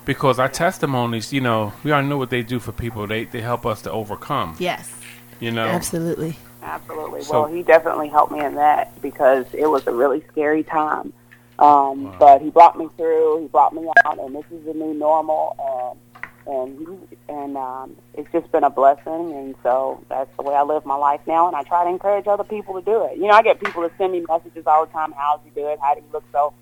[0.04, 3.06] because our testimonies, you know, we all know what they do for people.
[3.06, 4.56] They they help us to overcome.
[4.58, 4.92] Yes.
[5.40, 6.36] You know, Absolutely.
[6.62, 7.22] Absolutely.
[7.22, 11.12] So- well, he definitely helped me in that because it was a really scary time.
[11.58, 13.40] Um, But he brought me through.
[13.40, 15.56] He brought me out, and this is the new normal.
[15.58, 15.98] And
[16.46, 19.32] and and um, it's just been a blessing.
[19.34, 21.46] And so that's the way I live my life now.
[21.46, 23.16] And I try to encourage other people to do it.
[23.16, 25.12] You know, I get people that send me messages all the time.
[25.12, 25.78] How's you do it?
[25.80, 26.24] How do you look?
[26.32, 26.54] So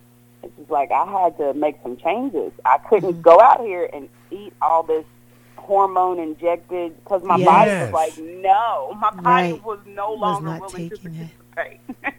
[0.43, 2.53] it's just like I had to make some changes.
[2.65, 5.05] I couldn't go out here and eat all this
[5.57, 9.65] hormone injected because my body was like, no, my body Right.
[9.65, 11.31] was no Was longer not willing to taking it.
[11.55, 11.81] participate.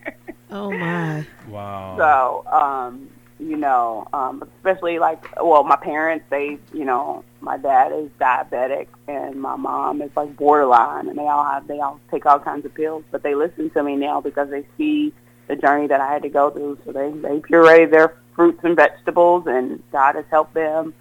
[0.51, 1.25] Oh my.
[1.49, 1.97] wow.
[1.97, 7.91] so, um, you know, um, especially like, well, my parents, they, you know, my dad
[7.91, 12.25] is diabetic and my mom is like borderline, and they all have, they all take
[12.25, 15.13] all kinds of pills, but they listen to me now because they see
[15.47, 16.79] the journey that I had to go through.
[16.85, 20.93] So they they puree their fruits and vegetables, and God has helped them.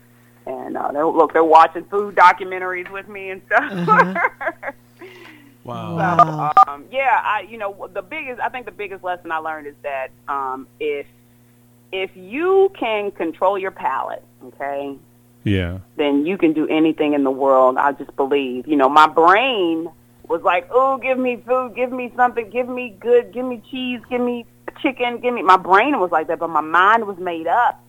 [0.47, 3.73] And uh, they're look, they're watching food documentaries with me and stuff.
[3.73, 4.14] Uh-huh.
[4.14, 4.70] wow.
[5.64, 6.53] Wow.
[6.66, 9.66] So, um, yeah, I you know the biggest I think the biggest lesson I learned
[9.66, 11.07] is that um, if
[11.92, 14.97] if you can control your palate, okay,
[15.44, 15.79] Yeah.
[15.97, 17.77] then you can do anything in the world.
[17.77, 18.66] I just believe.
[18.66, 19.88] You know, my brain
[20.29, 24.01] was like, "Oh, give me food, give me something, give me good, give me cheese,
[24.09, 24.47] give me
[24.81, 27.81] chicken, give me." My brain was like that, but my mind was made up.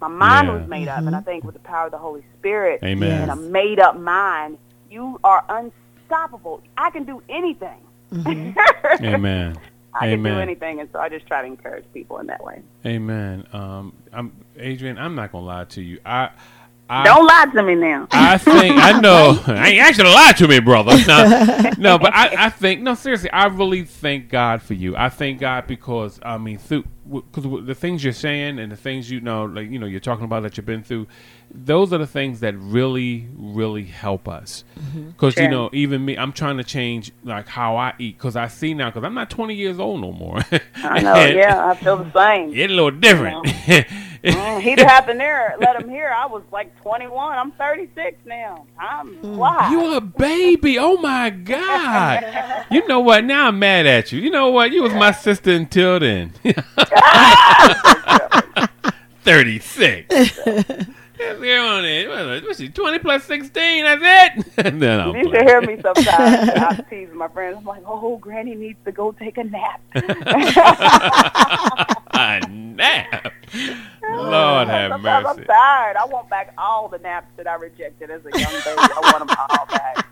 [0.00, 0.54] My mind Yeah.
[0.58, 1.24] was made up, and I mm-hmm.
[1.24, 3.22] think with the power of the Holy Spirit Amen.
[3.22, 4.58] and a made up mind,
[4.90, 6.62] you are unstoppable.
[6.76, 7.80] I can do anything.
[8.12, 9.04] Mm-hmm.
[9.04, 9.58] Amen.
[9.94, 12.62] I can do anything, and so I just try to encourage people in that way.
[12.84, 13.46] Amen.
[13.52, 14.98] Um, I'm Adrienne.
[14.98, 16.00] I'm not gonna lie to you.
[16.04, 16.30] I
[16.88, 18.06] I, Don't lie to me now.
[18.10, 19.40] I think I know.
[19.46, 20.92] I ain't actually lied to me, brother.
[21.06, 22.94] No, no, but I, I think no.
[22.94, 24.94] Seriously, I really thank God for you.
[24.96, 29.10] I thank God because I mean, through because the things you're saying and the things
[29.10, 31.06] you know, like you know, you're talking about that you've been through.
[31.56, 34.64] Those are the things that really, really help us.
[34.78, 35.08] Mm-hmm.
[35.10, 35.50] Because you Sure.
[35.50, 38.18] know, even me, I'm trying to change like how I eat.
[38.18, 40.40] Because I see now, because I'm not 20 years old no more.
[40.76, 41.14] I know.
[41.14, 42.48] Yeah, I feel the same.
[42.54, 43.46] it's a little different.
[44.24, 46.12] Mm, he'd have to near let him hear.
[46.16, 47.36] I was like 21.
[47.36, 48.64] I'm 36 now.
[48.78, 49.68] I'm fly.
[49.70, 50.78] You a baby.
[50.78, 52.64] Oh my God.
[52.70, 53.24] You know what?
[53.24, 54.20] Now I'm mad at you.
[54.20, 54.72] You know what?
[54.72, 56.32] You was my sister until then.
[59.24, 60.14] 36.
[61.40, 62.08] You're on it.
[62.08, 63.84] What- What's she, 20 plus 16?
[63.84, 64.02] That's
[64.56, 64.56] it?
[64.74, 65.46] no, no, I'm You should playing.
[65.46, 66.50] hear me sometimes.
[66.50, 67.56] I tease my friends.
[67.58, 69.80] I'm like, oh, Granny needs to go take a nap.
[72.16, 73.32] A nap.
[74.10, 75.40] Lord have Sometimes mercy.
[75.40, 75.96] I'm tired.
[75.96, 78.78] I want back all the naps that I rejected as a young baby.
[78.78, 80.06] I want them all back.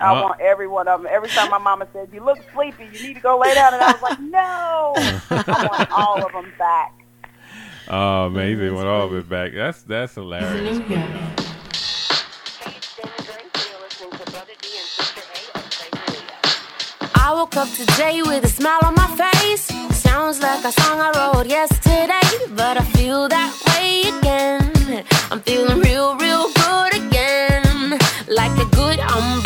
[0.00, 1.10] I Uh, want every one of them.
[1.10, 2.84] Every time my mama said, "You look sleepy.
[2.92, 4.92] You need to go lay down," and I was like, "No,
[5.30, 6.92] I want all of them back."
[7.88, 9.52] Oh, man, they went all of it back.
[9.54, 10.80] That's that's hilarious.
[17.14, 19.70] I woke up today with a smile on my face.
[20.16, 25.04] Sounds like a song I wrote yesterday, but I feel that way again.
[25.30, 27.98] I'm feeling real, real good again.
[28.26, 29.45] Like a good umbrella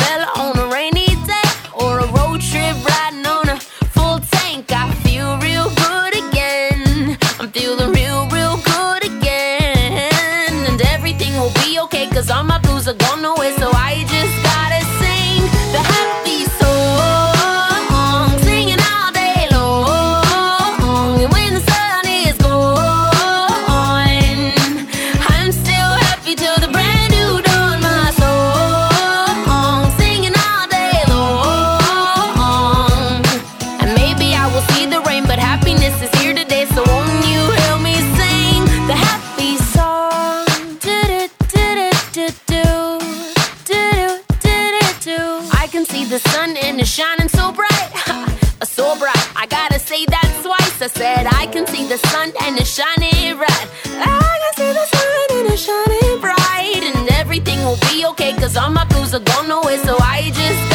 [52.70, 53.68] shining bright.
[53.84, 56.82] I can see the sun and it's shining bright.
[56.94, 59.76] And everything will be okay, cause all my blues are gone away.
[59.78, 60.69] So I just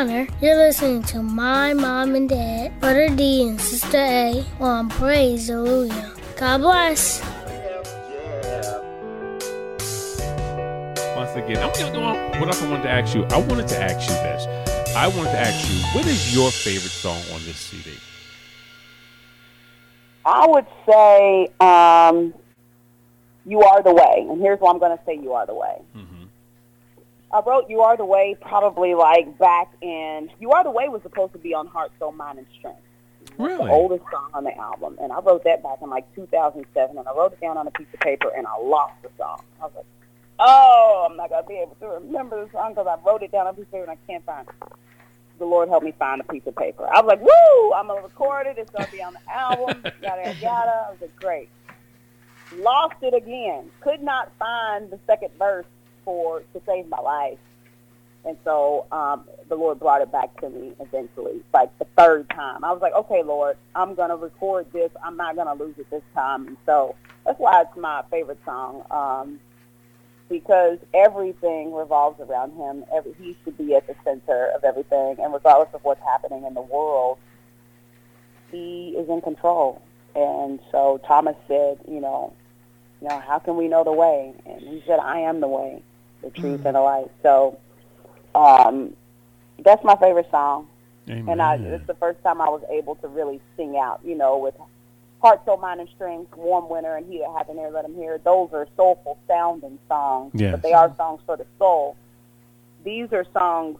[0.00, 0.26] Connor.
[0.40, 6.14] You're listening to my mom and dad, Brother D and Sister A on Praise Hallelujah.
[6.38, 7.20] God bless.
[11.14, 12.40] Once again, I'm gonna go on.
[12.40, 13.24] What else I wanted to ask you?
[13.24, 14.96] I wanted to ask you this.
[14.96, 17.90] I wanted to ask you, what is your favorite song on this CD?
[20.24, 22.32] I would say, um,
[23.44, 25.82] "You Are the Way," and here's why I'm going to say "You Are the Way."
[27.32, 30.30] I wrote "You Are the Way" probably like back in.
[30.40, 32.82] "You Are the Way" was supposed to be on Heart, Soul, Mind, and Strength.
[33.38, 33.66] Really?
[33.66, 37.06] the oldest song on the album, and I wrote that back in like 2007, and
[37.06, 39.42] I wrote it down on a piece of paper, and I lost the song.
[39.60, 39.86] I was like,
[40.38, 43.46] "Oh, I'm not gonna be able to remember the song because I wrote it down
[43.46, 44.54] on a piece of paper and I can't find it."
[45.38, 46.86] The Lord helped me find a piece of paper.
[46.86, 47.72] I was like, "Woo!
[47.72, 48.58] I'm gonna record it.
[48.58, 50.86] It's gonna be on the album." yada yada yada.
[50.88, 51.48] I was like, "Great."
[52.56, 53.70] Lost it again.
[53.80, 55.66] Could not find the second verse
[56.04, 57.38] for "To Save My Life."
[58.24, 62.64] And so um, the Lord brought it back to me eventually, like the third time.
[62.64, 64.90] I was like, okay, Lord, I'm going to record this.
[65.02, 66.46] I'm not going to lose it this time.
[66.48, 69.40] And so that's why it's my favorite song um,
[70.28, 72.84] because everything revolves around him.
[72.94, 75.16] Every, he should be at the center of everything.
[75.18, 77.18] And regardless of what's happening in the world,
[78.50, 79.80] he is in control.
[80.14, 82.34] And so Thomas said, you know,
[83.00, 84.34] you know, how can we know the way?
[84.44, 85.82] And he said, I am the way,
[86.22, 86.66] the truth, mm.
[86.66, 87.10] and the light.
[87.22, 87.58] So
[88.34, 88.94] um,
[89.58, 90.68] that's my favorite song.
[91.06, 94.38] And I, it's the first time I was able to really sing out, you know,
[94.38, 94.54] with
[95.20, 97.94] Heart, Soul, Mind, and Strength, Warm Winter, and He That Hath an Ear, Let Him
[97.94, 98.18] Hear.
[98.18, 100.52] Those are soulful sounding songs, Yes.
[100.52, 101.96] but they are songs for the soul.
[102.84, 103.78] These are songs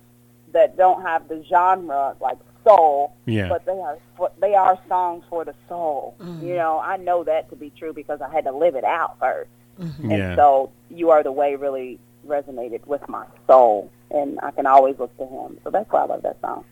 [0.52, 3.48] that don't have the genre like soul, Yeah.
[3.48, 3.98] but they are
[4.40, 6.16] they are songs for the soul.
[6.18, 6.42] Mm.
[6.42, 9.18] You know, I know that to be true because I had to live it out
[9.20, 9.46] 1st
[9.80, 10.10] mm-hmm.
[10.10, 10.16] Yeah.
[10.16, 14.98] and so "You Are the Way" really resonated with my soul, and I can always
[14.98, 15.58] look to Him.
[15.64, 16.64] So that's why I love that song.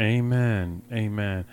[0.00, 0.82] Amen.
[0.92, 1.44] Amen.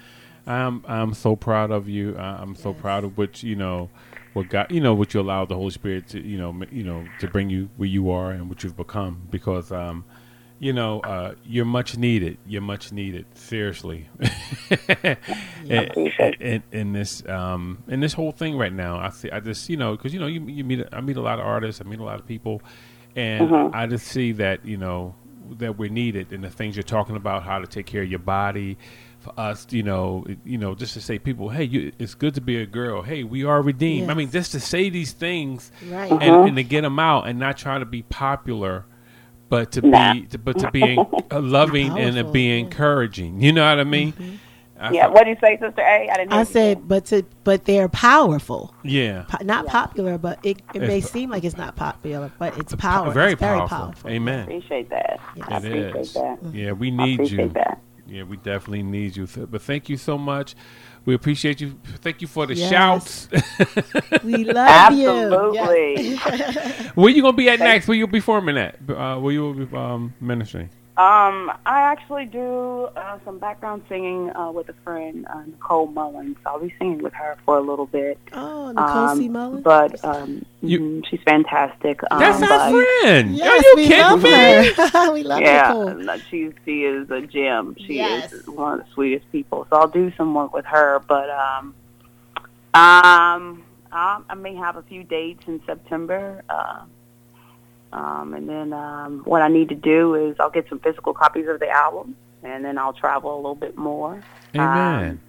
[0.45, 2.17] I'm I'm so proud of you.
[2.17, 3.89] I'm so proud of what you know,
[4.33, 7.05] what God, you know, what you allowed the Holy Spirit to, you know, you know,
[7.19, 9.27] to bring you where you are and what you've become.
[9.31, 10.03] Because, um,
[10.59, 12.37] you know, uh, you're much needed.
[12.45, 13.25] You're much needed.
[13.35, 14.09] Seriously.
[15.65, 19.31] in, in, in this um, in this whole thing right now, I see.
[19.31, 21.45] I just you know because you know you you meet I meet a lot of
[21.45, 21.79] artists.
[21.79, 22.61] I meet a lot of people,
[23.15, 23.71] and Mhm.
[23.75, 25.15] I just see that you know
[25.59, 28.19] that we're needed and the things you're talking about, how to take care of your
[28.19, 28.77] body.
[29.19, 32.41] For us, you know, you know, just to say, people, hey, you, it's good to
[32.41, 33.03] be a girl.
[33.03, 34.09] Hey, we are redeemed.
[34.09, 36.11] I mean, just to say these things Right.
[36.11, 36.47] and, Mhm.
[36.49, 38.83] and to get them out and not try to be popular,
[39.47, 40.13] but to Nah.
[40.13, 40.97] be, to, but to be
[41.31, 43.41] uh, loving and to be encouraging.
[43.41, 44.13] You know what I mean?
[44.83, 45.03] I yeah.
[45.03, 46.09] thought- What did you say, Sister A?
[46.09, 46.31] I didn't.
[46.31, 46.45] Hear I you.
[46.45, 48.73] said, but to but they're powerful.
[48.83, 49.25] Yeah.
[49.27, 52.75] Po- not popular, but it, it may It's- seem like it's not popular, but it's
[52.75, 53.13] powerful.
[53.13, 53.77] very it's very powerful.
[53.77, 54.09] powerful.
[54.09, 54.43] Amen.
[54.43, 55.19] Appreciate that.
[55.43, 56.13] I It appreciate is.
[56.13, 56.39] that.
[56.53, 57.49] Yeah, we I need you.
[57.49, 57.79] that.
[58.07, 59.27] Yeah, we definitely need you.
[59.49, 60.55] But thank you so much.
[61.05, 61.79] We appreciate you.
[62.01, 62.69] Thank you for the Yes.
[62.69, 63.27] shouts.
[64.23, 65.09] We love you.
[65.09, 66.15] Absolutely.
[66.95, 67.87] Where you gonna be at next?
[67.87, 68.75] Where you performing at?
[68.89, 70.69] Uh, where you will be um, ministering?
[70.95, 76.37] Um, I actually do uh, some background singing uh, with a friend, uh, Nicole Mullins.
[76.45, 78.19] I'll be singing with her for a little bit.
[78.31, 79.27] Oh, Nicole um, C.
[79.27, 79.63] Mullins?
[79.63, 81.99] But um, mhm, she's fantastic.
[82.11, 82.69] Um, That's but- our
[83.01, 83.35] friend.
[83.35, 84.29] Yes, Are you we kidding love me?
[84.29, 85.11] her.
[85.13, 85.93] we love yeah, Nicole.
[85.95, 87.75] no, she she is a gem.
[87.79, 88.31] She Yes.
[88.31, 89.65] is one of the sweetest people.
[89.71, 90.99] So I'll do some work with her.
[91.07, 91.73] But um,
[92.75, 96.43] um, I, I may have a few dates in September.
[96.47, 96.81] Uh,
[97.93, 101.47] um, and then um, what I need to do is I'll get some physical copies
[101.47, 104.21] of the album, and then I'll travel a little bit more.
[104.55, 105.21] Amen.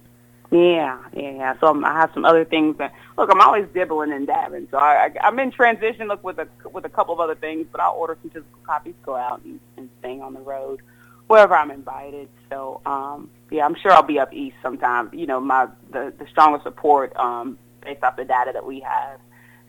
[0.51, 1.59] Yeah, yeah, yeah.
[1.59, 3.29] So I'm, I have some other things that look.
[3.31, 4.67] I'm always dibbling and dabbing.
[4.71, 6.07] So I, I, I'm in transition.
[6.07, 8.95] Look with a with a couple of other things, but I'll order some physical copies,
[9.03, 10.81] go out and, and sing on the road
[11.27, 12.29] wherever I'm invited.
[12.49, 15.09] So um, yeah, I'm sure I'll be up east sometime.
[15.13, 19.19] You know, my the the strongest support um, based off the data that we have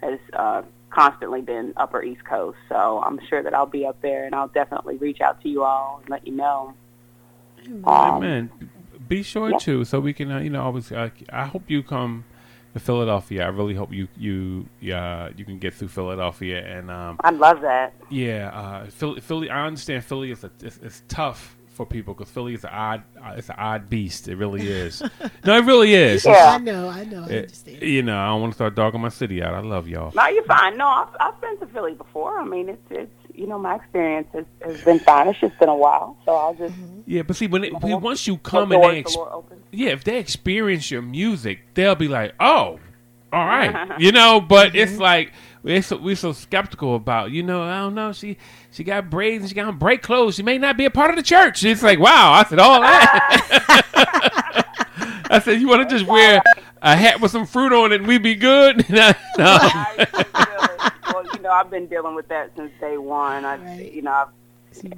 [0.01, 2.59] has uh, constantly been Upper East Coast.
[2.69, 5.63] So I'm sure that I'll be up there, and I'll definitely reach out to you
[5.65, 6.75] all and let you know.
[7.67, 8.71] Um, Amen.
[9.09, 9.59] Be sure yeah.
[9.59, 10.91] to so we can uh, you know always.
[10.91, 12.25] Uh, I hope you come
[12.75, 13.45] to Philadelphia.
[13.45, 17.61] I really hope you you uh, you can get through Philadelphia and um, I love
[17.63, 17.95] that.
[18.11, 19.51] Yeah, uh, Philly, Philly.
[19.51, 23.03] I understand Philly is a, it's, it's tough for people because Philly is an odd.
[23.23, 24.27] Uh, it's an odd beast.
[24.29, 25.03] It really is.
[25.45, 26.27] no, it really is.
[26.27, 27.23] I know, I know.
[27.23, 27.83] I It- understand.
[27.83, 29.55] you know, I don't want to start dogging my city out.
[29.55, 30.13] I love y'all.
[30.15, 30.77] No, you're fine.
[30.77, 32.39] No, I've, I've been to Philly before.
[32.41, 35.29] I mean, it's it's you know my experience has, has been fine.
[35.29, 36.75] It's just been a while, so I'll just
[37.07, 38.01] Yeah, but see, when it, Mhm.
[38.01, 39.65] once you What come and doors they, the ex- opens.
[39.73, 42.81] yeah, if they experience your music, they'll be like, oh,
[43.33, 44.41] all right, you know.
[44.41, 45.33] But it's like
[45.67, 48.13] we're so, we're so skeptical about, you know, I don't know.
[48.13, 48.39] She
[48.71, 50.37] she got braids and she got on break clothes.
[50.37, 51.65] She may not be a part of the church.
[51.65, 52.33] It's like, wow.
[52.33, 53.65] I said, all that.
[55.29, 56.41] I said, you want to just wear
[56.81, 58.89] a hat with some fruit on it and we be good?
[58.89, 59.13] no.
[59.39, 63.45] well, you know, I've been dealing with that since day one.
[63.45, 64.29] I, you know, I've,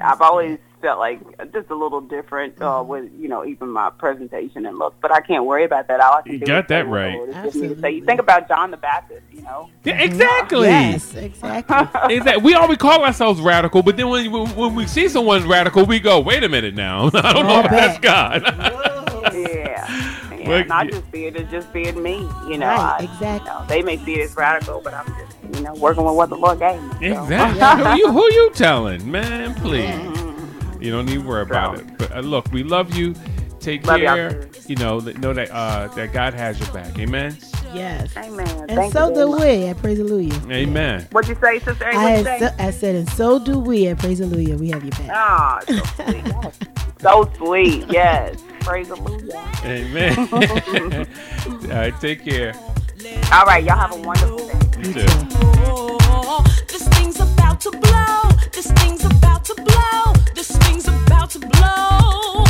[0.01, 1.21] I've always felt like
[1.53, 2.89] just a little different uh, Mm-hmm.
[2.89, 4.95] with, you know, even my presentation and look.
[5.01, 6.01] But I can't worry about that.
[6.01, 7.15] All I can You do got is that right.
[7.15, 7.91] Lord has given me to say.
[7.93, 9.69] You think about John the Baptist, you know.
[9.85, 10.69] Yeah, exactly.
[10.69, 11.77] Yes, exactly.
[12.17, 12.43] Exactly.
[12.43, 15.99] We always call ourselves radical, but then when, when, when we see someone radical, we
[16.01, 17.07] go, "Wait a minute now!
[17.15, 18.05] I don't know Fall if that's back.
[18.05, 18.39] yeah.
[18.41, 20.91] God." Yeah, Well, and I yeah.
[20.91, 22.17] just see it as just being me,
[22.49, 22.67] you know.
[22.69, 23.51] Right, I, exactly.
[23.51, 26.15] You know, they may see it as radical, but I'm just, you know, working with
[26.15, 26.91] what the Lord gave me.
[27.15, 27.23] so.
[27.23, 27.85] Exactly.
[27.91, 29.55] who you who you telling, man?
[29.57, 30.28] Please.
[30.81, 31.99] You don't need to worry about it.
[31.99, 33.15] But uh, look, we love you.
[33.61, 34.49] Take Love y'all care.
[34.67, 36.97] You know, that- know that uh, that God has your back.
[36.99, 37.37] Amen.
[37.75, 38.17] Yes.
[38.17, 38.49] Amen.
[38.69, 39.41] And Thank so do much.
[39.43, 40.41] we at Praise Hallelujah.
[40.51, 41.07] Amen.
[41.11, 41.95] What'd you say, Sister A?
[41.95, 42.39] I, What'd you say?
[42.39, 44.57] so, I said, and so do we at Praise Hallelujah.
[44.57, 45.11] We have your back.
[45.11, 46.25] Ah, so sweet.
[46.27, 46.59] Yes.
[47.01, 47.85] So sweet.
[47.91, 48.43] Yes.
[48.61, 49.31] Praise the Lord.
[49.65, 50.17] Amen.
[51.71, 52.55] All right, take care.
[53.33, 53.63] All right.
[53.65, 54.59] Y'all have a wonderful day.
[54.79, 56.65] You too.
[56.69, 58.31] This thing's about to blow.
[58.53, 59.05] This thing's
[61.29, 62.48] to blow.